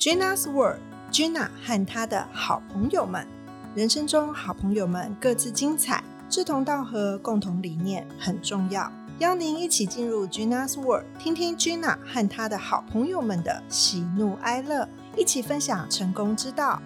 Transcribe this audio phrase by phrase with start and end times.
[0.00, 3.26] Gina's World，Gina 和她的好朋友们，
[3.74, 8.90] 人生中好朋友们各自精彩，志同道合，共同理念很重要。
[9.18, 14.88] 邀您一起进入 Gina's World，听听 Gina 和她的好朋友们的喜怒哀乐，
[15.18, 16.80] 一起分享成功之道。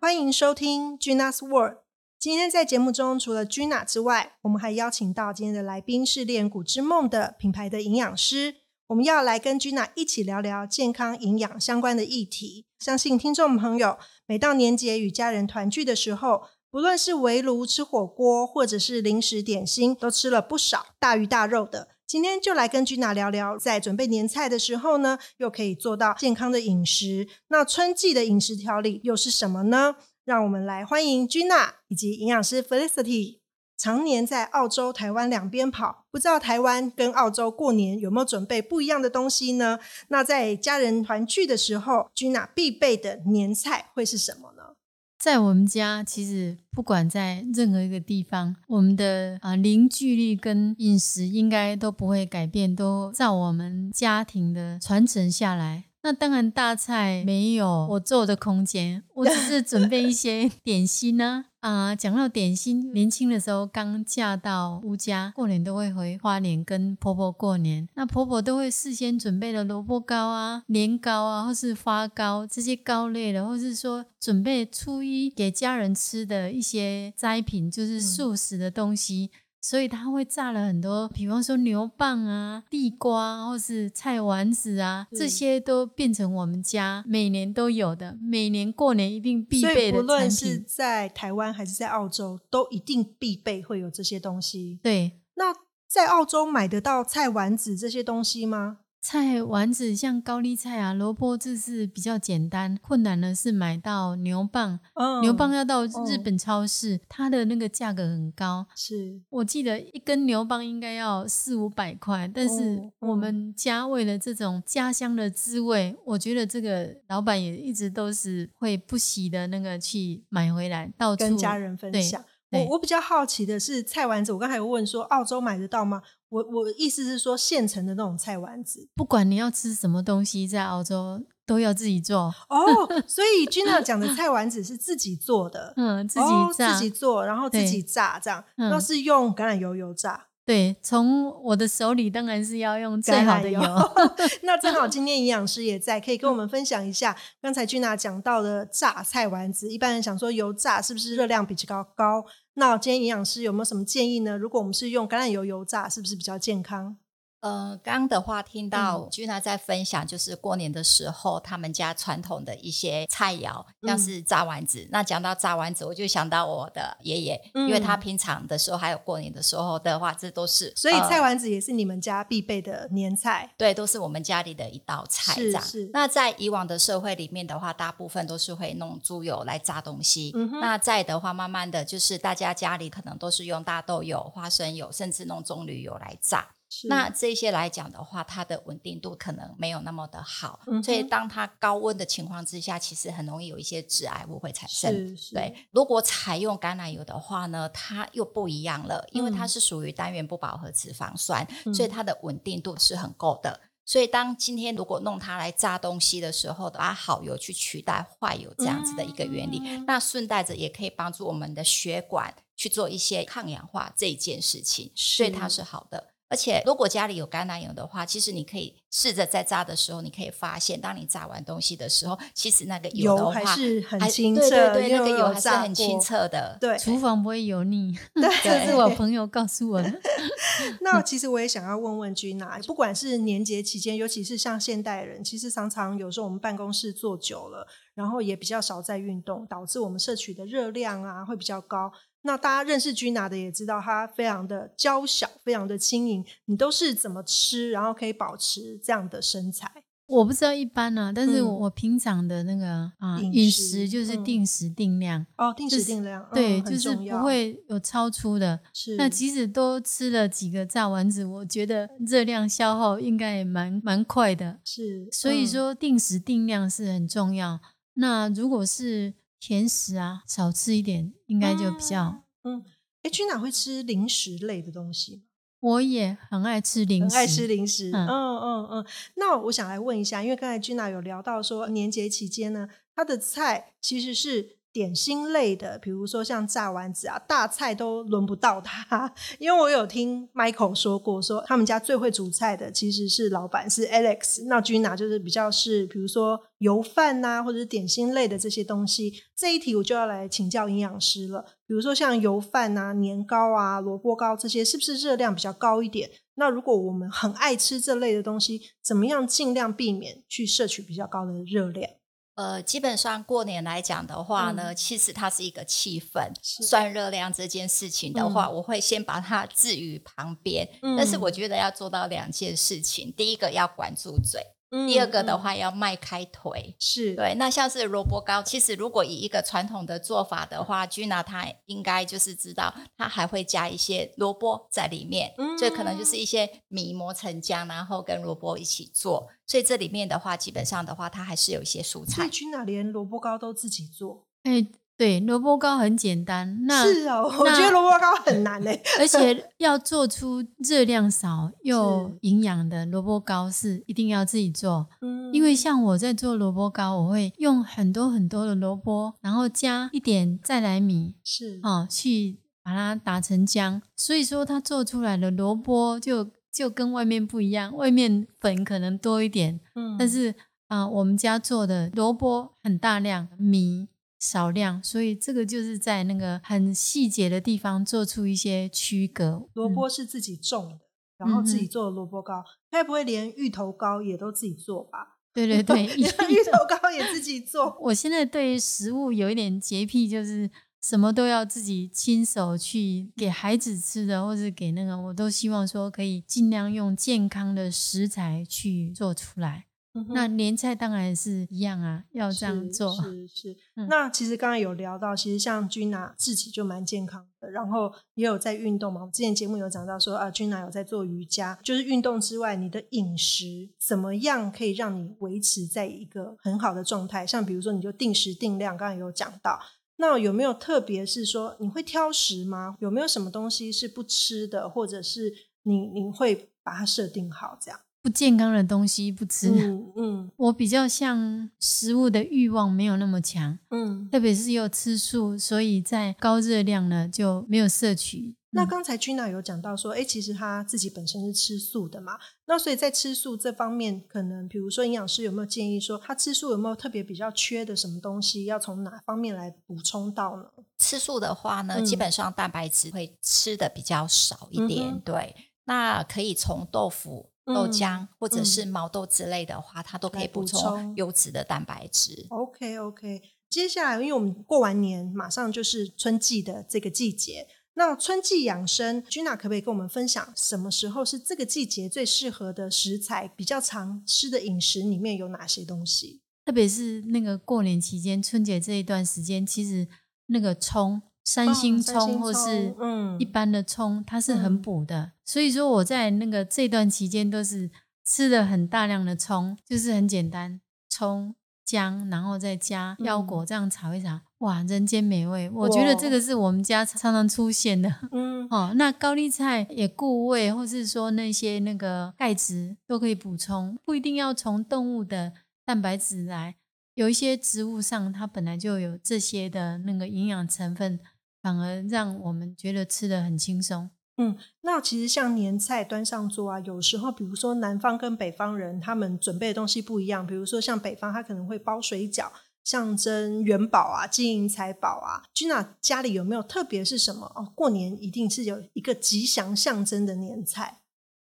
[0.00, 1.78] 欢迎收听 Gina's World。
[2.20, 8.67] 今天在节目中，除了 Gina 之外，我们还邀请到今天的来宾是练骨之梦的品牌的营养师。
[8.88, 12.64] 我们要来跟 Gina 一起聊聊健康营养相关的议题。
[12.78, 21.88] 相信听众朋友每到年节与家人团聚的时候，不论是围炉吃火锅，或者是零食点心，都吃了不少大鱼大肉的。
[22.06, 27.28] 今天就来跟 Gina 聊聊，在准备年菜的时候呢，又可以做到健康的饮食。
[27.48, 29.96] 那春季的饮食调理又是什么呢？
[30.24, 33.40] 让我们来欢迎 Gina 以及营养师 Felicity。
[33.78, 39.78] 常年在澳洲、台湾两边跑，不知道台湾跟澳洲过年有没有准备不一样的东西呢？
[40.08, 44.74] 那在家人团聚的时候君娜必备的年菜会是什么呢？
[45.18, 55.84] 在我们家，其实不管在任何一个地方，我们的啊凝聚力跟饮食应该都不会改变，都照我们家庭的传承下来。
[56.02, 61.46] 那当然，大菜没有我做的空间，我只是准备一些 点心呢。
[61.57, 61.57] 啊，
[61.98, 67.88] 讲到点心，年轻的时候刚嫁到乌家，过年都会回花莲跟婆婆过年。
[67.94, 79.30] 那婆婆都会事先准备了萝卜糕啊、年糕啊，或是花糕这些糕类的，或是说准备初一给家人吃的一些斋品，就是素食的东西。
[79.60, 94.78] 所以他会炸了很多，比方说牛蒡啊、地瓜或是菜丸子啊，这些都变成我们家每年都有的，每年过年一定必备的不论是在台湾还是在澳洲，都一定必备会有这些东西。
[94.82, 95.52] 对，那
[95.88, 98.78] 在澳洲买得到菜丸子这些东西吗？
[99.10, 102.78] 菜丸子像高丽菜啊、萝卜，这是比较简单。
[102.82, 104.78] 困难的是买到牛蒡，
[105.22, 108.66] 牛蒡要到日本超市，它的那个价格很高。
[108.76, 122.22] 是我记得一根牛蒡应该要四五百块，但是我们家为了这种家乡的滋味，我觉得这个老板也一直都是会不惜的那个去买回来，到处跟家人分享。
[122.50, 126.00] 我我比较好奇的是菜丸子，我刚才有问说澳洲买得到吗？
[126.28, 132.66] 我我意思是说现成的那种菜丸子，不管你要吃什么东西，在澳洲都要自己做哦。
[133.06, 140.26] 所以 Gina 讲的菜丸子是自己做的，嗯，自己自己做，然后自己炸这样，那是用橄榄油油炸。
[140.44, 143.60] 对，从我的手里当然是要用最好的油。
[144.44, 149.70] 那正好今天营养师也在，可以跟我们分享一下刚才君娜讲到的炸菜丸子。
[149.70, 152.24] 一般人想说油炸是不是热量比较高？
[152.58, 154.36] 那今天营养师有没有什么建议呢？
[154.36, 156.96] 如果我们是用橄榄油油炸，是不是比较健康？
[157.40, 164.88] 呃，刚刚的话听到君娜在分享，就是过年的时候他们家传统的一些菜肴，像是炸丸子。
[164.90, 170.72] 那讲到炸丸子，我就想到我的爷爷，因为他平常的时候还有过年的时候的话，这都是。
[170.74, 175.34] 所以菜丸子也是你们家必备的年菜，对，都是我们家里的一道菜。
[175.36, 175.62] 这样。
[175.92, 180.34] 那在以往的社会里面的话，大部分都是会弄猪油来炸东西。
[180.60, 186.48] 那在的话，慢慢的就是大家家里可能都是用大豆油、花生油，甚至弄棕榈油来炸。
[186.88, 195.16] 那这些来讲的话，它的稳定度可能没有那么的好，所以当它高温的情况之下，其实很容易有一些致癌物会产生。
[195.32, 203.60] 对，如果采用橄榄油的话呢，它又不一样了，因为它是属于单元不饱和脂肪酸，所以它的稳定度是很够的。
[203.86, 216.08] 所以当今天如果弄它来炸东西的时候，把好油去取代坏油这样子的一个原理，那顺带着也可以帮助我们的血管去做一些抗氧化这一件事情，所以它是好的。
[216.30, 226.58] 而且，如果家里有橄榄油的话，其实你可以试着在炸的时候，你可以发现，当你炸完东西的时候，其实那个油还是很清澈，对对对，那个油还是很清澈的。
[226.60, 227.96] 对，厨房不会油腻。
[228.14, 230.00] 对，这是我朋友告诉我的。
[230.82, 241.90] 那其实我也想要问问君娜，不管是年节期间，尤其是像现代人，其实常常有时候我们办公室坐久了，然后也比较少在运动，导致我们摄取的热量啊会比较高。
[242.28, 246.22] 那大家认识君拿的也知道，她非常的娇小，非常的轻盈。
[246.44, 249.66] 你都是怎么吃，然后可以保持这样的身材？
[250.04, 258.60] 我不知道一般呢，但是我平常的那个啊饮食就是定时定量哦，定时定量，对，就是不会有超出的。
[258.74, 264.60] 是那即使多吃了几个炸丸子，我觉得热量消耗应该也蛮蛮快的。
[264.64, 267.60] 是，所以说定时定量是很重要。
[267.94, 272.64] 那如果是甜食啊，少吃一点，应该就比较嗯。
[273.02, 275.22] 哎，君娜会吃零食类的东西吗？
[275.60, 277.90] 我也很爱吃零食，很爱吃零食。
[277.92, 278.86] 嗯嗯嗯。
[279.16, 284.57] 那我想来问一下，因为刚才君娜有聊到说，年节期间呢，她的菜其实是。
[284.78, 289.12] 点心类的，比如说像炸丸子啊，大菜都轮不到他。
[289.40, 294.44] 因为我有听 Michael 说过，说他们家最会煮菜的其实是老板，是 Alex。
[294.46, 299.12] 那 Gina 就是比较是，比如说油饭呐，或者是点心类的这些东西。
[299.36, 301.44] 这一题我就要来请教营养师了。
[301.66, 306.08] 比如说像油饭啊、年糕啊、萝卜糕这些，是不是热量比较高一点？
[306.36, 311.90] 那如果我们很爱吃这类的东西，怎么样尽量避免去摄取比较高的热量？
[312.38, 320.68] 呃，基本上过年来讲的话呢，其实它是一个气氛，算热量这件事情的话，我会先把它置于旁边。
[320.96, 324.40] 但是我觉得要做到两件事情，第一个要管住嘴。
[324.86, 327.34] 第二个的话要迈开腿，是对。
[327.36, 339.28] 那像是萝卜糕，其实如果以一个传统的做法的话，Gina 她应该就是知道，她还会加一些萝卜在里面，所以可能就是一些米磨成浆，然后跟萝卜一起做。
[339.46, 342.16] 所以这里面的话，基本上的话，它还是有一些蔬菜。
[342.16, 344.66] 所以 Gina 连萝卜糕都自己做，哎。
[344.98, 346.64] 对，萝卜糕很简单。
[346.66, 348.82] 那是哦，我觉得萝卜糕很难嘞。
[348.98, 354.88] 而且 要做出热量少又营养的萝卜糕，是一定要自己做。
[355.00, 363.80] 嗯，因为像我在做萝卜糕，我会用很多很多的萝卜，然后加一点再来米，是哦，去把它打成浆。
[363.94, 370.34] 所以说，它做出来的萝卜就就跟外面不一样，外面粉可能多一点，嗯，但是
[370.66, 373.86] 啊，我们家做的萝卜很大量，米。
[374.18, 379.48] 少量，所以这个就是在那个很细节的地方做出一些区隔。
[379.54, 380.78] 萝卜是自己种的，
[381.18, 385.16] 然后自己做的萝卜糕，该不会连芋头糕也都自己做吧？
[385.32, 387.78] 对对对，芋头糕也自己做。
[387.80, 390.50] 我现在对食物有一点洁癖，就是
[390.82, 399.66] 什么都要自己亲手去给孩子吃的，或者给那个，我都希望说可以尽量用健康的食材去做出来。
[400.08, 402.92] 那年菜当然是一样啊，要这样做。
[403.02, 403.56] 是是。
[403.88, 409.04] 那其实刚刚有聊到，其实像君娜自己就蛮健康的，然后也有在运动嘛。
[409.04, 417.26] 我之前节目有讲到说啊，君娜有在做瑜伽，就是运动之外，你的饮食怎么样可以让你维持在一个很好的状态？
[417.26, 419.60] 像比如说，你就定时定量，刚刚有讲到。
[420.00, 422.76] 那有没有特别是说你会挑食吗？
[422.78, 425.32] 有没有什么东西是不吃的，或者是
[425.64, 427.80] 你你会把它设定好这样？
[428.00, 438.36] 不健康的东西不吃，嗯嗯，我比较像食物的欲望没有那么强，嗯，特别是又吃素，所以在高热量呢就没有摄取。
[438.50, 450.44] 那刚才君娜有讲到说，哎，其实他自己本身是吃素的嘛，那所以在吃素这方面，可能比如说营养师有没有建议说，他吃素有没有特别比较缺的什么东西，要从哪方面来补充到呢？
[450.78, 455.36] 吃素的话呢，基本上蛋白质会吃的比较少一点，对，
[455.66, 457.28] 那可以从豆腐。
[457.48, 462.26] 豆浆或者是毛豆之类的话，它都可以补充优质的蛋白质。
[462.28, 467.46] OK OK，接下来因为我们过完年，马上就是春季的这个季节。
[467.74, 473.28] 那春季养生，Gina 可不可以跟我们分享，什么时候是这个季节最适合的食材？
[473.28, 476.22] 比较常吃的饮食里面有哪些东西？
[476.44, 479.88] 特别是那个过年期间，春节这一段时间，其实
[480.26, 481.02] 那个葱。
[481.28, 482.74] 三星葱或是
[483.18, 485.12] 一般的葱，它是很补的。
[485.26, 487.70] 所以说我在那个这段期间都是
[488.02, 491.34] 吃了很大量的葱，就是很简单，葱
[491.66, 495.50] 姜，然后再加腰果，这样炒一炒，哇，人间美味！
[495.50, 497.94] 我觉得这个是我们家常常出现的。
[498.10, 505.34] 嗯， 哦，那高丽菜也固胃，或是说那些那个钙质都可以补充，不一定要从动物的
[505.66, 506.54] 蛋白质来，
[506.94, 510.98] 有一些植物上它本来就有这些的那个营养成分。
[511.42, 513.90] 反而让我们觉得吃的很轻松。
[514.20, 520.26] 嗯，那其实像年菜端上桌啊，有时候比如说南方跟北方人他们准备的东西不一样。
[520.26, 522.28] 比如说像北方，他可能会包水饺，
[522.64, 525.22] 象征元宝啊、金银财宝啊。
[525.32, 527.30] Gina 家里有没有特别是什么？
[527.36, 530.78] 哦，过年一定是有一个吉祥象征的年菜。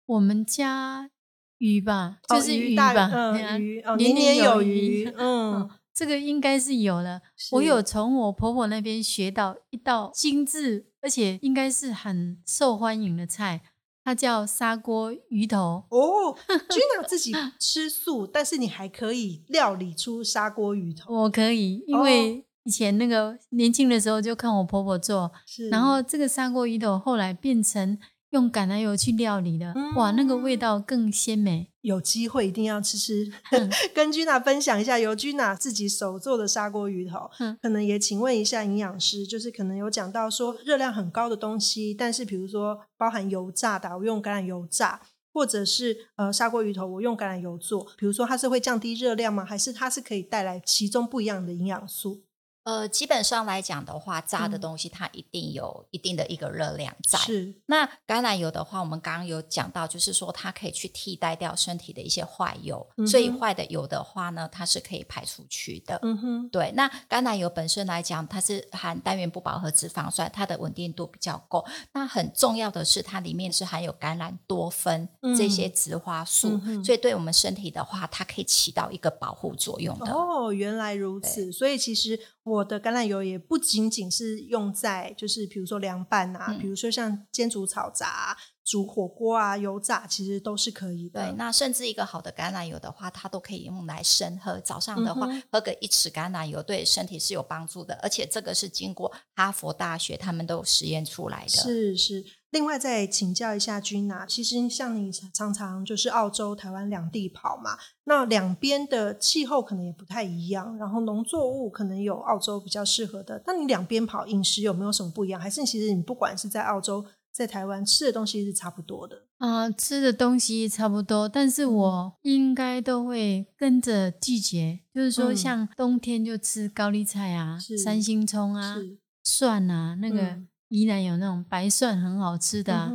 [0.07, 1.11] 我们家
[1.59, 5.69] 鱼吧，就是鱼吧，嗯，鱼哦，年年有余，嗯。
[5.97, 7.23] 这个应该是有了，
[7.53, 13.63] 我有从我婆婆那边学到一道精致，而且应该是很受欢迎的菜，
[14.05, 15.85] 它叫砂锅鱼头。
[15.89, 16.37] 哦，
[16.69, 21.23] Gina 自己吃素，但是你还可以料理出砂锅鱼头。
[21.23, 25.33] 我可以，因为以前那个年轻的时候就看我婆婆做，
[25.71, 27.99] 然后这个砂锅鱼头后来变成。
[28.37, 31.71] 用橄榄油去料理的，哇，那个味道更鲜美。
[31.81, 33.33] 有机会一定要吃吃，
[33.95, 37.31] 跟君娜分享一下由君娜自己手做的砂锅鱼头。
[37.63, 45.01] 可能也请问一下营养师，就是可能有讲到说热量很高的东西，但是比如说包含油炸的，我用橄榄油炸，
[45.33, 49.45] 或者是呃砂锅鱼头我用橄榄油做，比如说它是会降低热量吗？
[49.45, 52.26] 还是它是可以带来其中不一样的营养素？
[52.67, 57.17] 呃，基本上来讲的话，炸的东西它一定有一定的一个热量在。
[57.21, 57.55] 是。
[57.67, 65.97] 那橄榄油的话，我们刚刚有讲到，就是说它可以去替代掉身体的一些坏油，所以坏的油的话呢，它是可以排出去的。
[66.03, 66.49] 嗯哼。
[66.49, 66.73] 对。
[66.73, 71.65] 那橄榄油本身来讲，它是含单元不饱和脂肪酸，它的稳定度比较够。
[71.93, 75.09] 那很重要的是，它里面是含有橄榄多酚
[75.39, 80.11] 这些植花素，所以对我们身体的话，它可以起到一个保护作用的。
[80.11, 81.53] 哦，原来如此。
[81.53, 82.19] 所以其实。
[82.47, 91.25] 我的橄榄油也不仅仅是用在，就是比如说凉拌啊，比如说像煎煮炒炸、煮火锅啊、油炸，其实都是可以的。
[91.25, 94.59] 对，那甚至一个好的橄榄油的话，它都可以用来生喝。
[94.59, 101.49] 早上的话，喝个一匙橄榄油，对身体是有帮助的，而且这个是经过哈佛大学他们都有实验出来的。
[101.49, 102.25] 是是。
[102.51, 115.41] 另外再请教一下君娜，其实像你常常就是澳洲、台湾两地跑嘛，那两边的气候可能也不太一样，然后农作物可能有澳洲比较适合的，那你两边跑饮食有没有什么不一样？
[115.41, 117.05] 还是其实你不管是在澳洲、
[117.37, 119.71] 在台湾吃的东西是差不多的啊？
[119.71, 128.77] 吃的东西差不多，但是我应该都会跟着季节，就是说像冬天就吃高丽菜啊、三星葱啊、
[129.23, 130.39] 蒜啊那个。
[130.69, 132.91] 依然有那种白蒜很好吃的，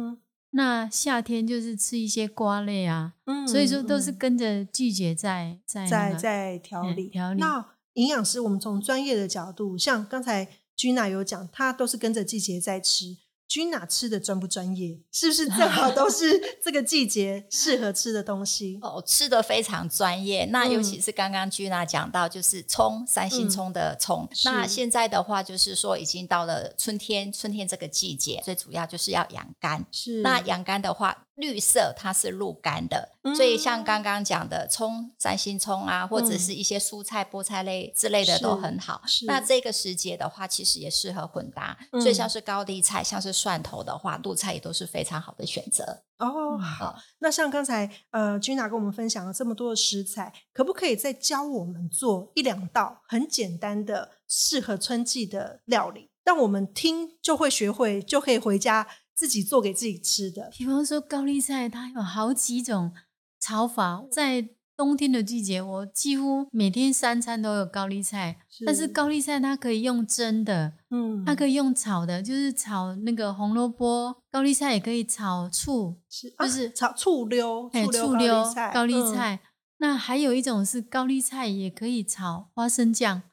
[0.50, 3.13] 那夏天就是吃一些瓜类啊，
[3.48, 7.39] 所以说都是跟着季节在在在在调理调理。
[7.39, 13.15] 那营养师，我们从专业的角度，像刚才君娜有讲，她都是跟着季节在吃。
[13.51, 14.98] 君娜吃的专不专业？
[15.12, 18.79] 是不是正好都是这个季节适合吃的东西？
[18.81, 20.46] 哦，吃的非常专业。
[20.46, 24.25] 那尤其是刚刚君娜讲到，就是葱，三星葱的葱。
[24.46, 29.86] 那现在的话，就是说已经到了春天，春天这个季节，最主要就是要养肝。
[29.91, 30.22] 是。
[30.22, 31.25] 那养肝的话。
[31.35, 39.01] 绿色它是入肝的，所以像刚刚讲的葱、三星葱啊，或者是一些蔬菜、菠菜类之类的都很好。
[39.25, 46.03] 那这个时节的话，其实也适合混搭，所以像是高丽菜、像是蒜头的话，露菜也都是非常好的选择。
[46.17, 46.95] 哦，好。
[47.19, 58.88] 那像刚才呃君娜跟我们分享了这么多的食材，可不可以再教我们做一两道很简单的适合春季的料理，让我们听就会学会，就可以回家。
[59.15, 62.91] 自己做给自己吃的，比方说高丽菜，它有好几种
[63.39, 64.03] 炒法。
[64.12, 68.38] 在冬天的季节，我几乎每天三餐都有高丽菜。
[68.65, 74.15] 但是高丽菜它可以用蒸的，嗯，它可以用炒的，就是炒那个红萝卜。
[74.32, 75.98] 高丽菜也可以炒醋，
[76.39, 79.41] 就是炒醋溜，醋溜高丽菜。
[79.77, 83.24] 那还有一种是高丽菜也可以炒花生酱。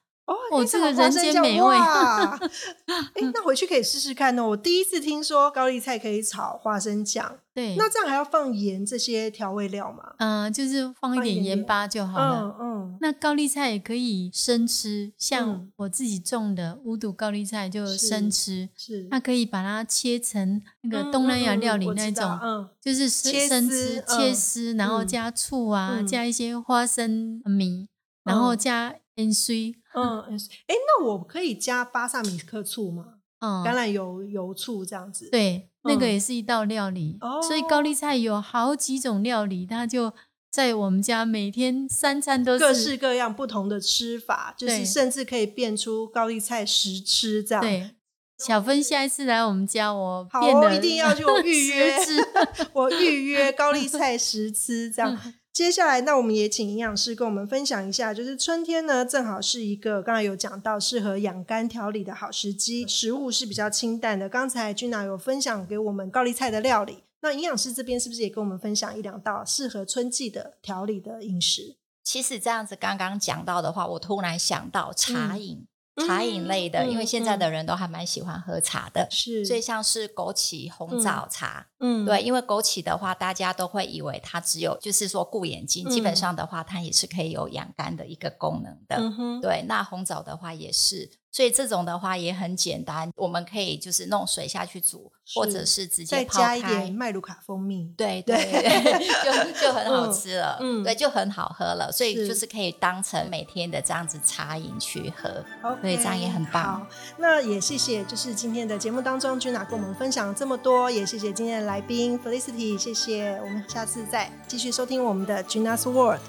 [0.50, 1.76] 哦，这个人间美味！
[3.14, 4.48] 哎，那回去可以试试看哦。
[4.48, 7.38] 我第一次听说高丽菜可以炒花生酱。
[7.54, 10.14] 对，那这样还要放盐这些调味料吗？
[10.18, 12.56] 嗯，就是放一点盐巴就好了。
[12.60, 12.98] 嗯嗯。
[13.00, 18.68] 那高丽菜也可以生吃，像我自己种的乌毒高丽菜就生吃。
[18.76, 19.08] 是。
[19.10, 27.88] 那可以把它切成那个东南亚料理那种，嗯，就是生吃切丝，然后加醋啊，加一些花生米，
[28.22, 29.74] 然后加盐水。
[30.02, 33.14] 嗯，哎，那我可以加巴萨米克醋吗？
[33.40, 35.28] 嗯，橄榄油、油醋这样子。
[35.30, 37.16] 对，那个也是一道料理。
[37.20, 40.12] 哦，所以高丽菜有好几种料理，它就
[40.50, 47.62] 在我们家每天三餐都是各式各样不同的吃法，就是甚至可以变出高丽菜十吃这样。
[47.62, 47.90] 对，
[48.38, 51.96] 小芬下一次来我们家，我好一定要去预约，
[52.72, 55.16] 我预约高丽菜十吃这样。
[55.58, 64.28] 接下来，那我们也请营养师跟我们分享一下，就是春天呢，正好是一个刚才有讲到适合养肝调理的好时机，食物是比较清淡的。
[64.28, 71.76] 刚才君娜有分享给我们高丽菜的料理，那营养师这边是不是也跟我们分享一两道适合春季的调理的饮食？
[72.04, 75.66] 其实这样子刚刚讲到的话，我突然想到茶饮。
[76.06, 89.64] 茶饮类的，因为现在的人都还蛮喜欢喝茶的，是，所以像是枸杞红枣茶，嗯，对，因为枸杞的话，大家都会以为它只有就是说顾眼睛，基本上的话，它也是可以有养肝的一个功能的，嗯对。
[89.68, 98.36] 那红枣的话也是，所以这种的话也很简单，我们可以就是弄水下去煮，或者是直接再加一点麦卢卡蜂蜜，对对，
[99.54, 101.92] 就就很好吃了，嗯，对，就很好喝了。
[101.92, 102.48] 所以就是。
[102.48, 105.44] 可以当成每天的这样子茶饮去喝，
[105.82, 106.86] 对，这样也很棒。
[107.18, 113.38] 那也谢谢，就是今天的节目当中，Gina 跟我们分享这么多，也谢谢今天的来宾 Felicity，谢谢。
[113.44, 116.20] 我们下次再继续收听我们的 Gina's World，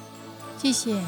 [0.61, 1.01] 谢谢。